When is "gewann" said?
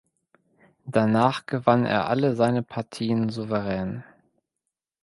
1.45-1.85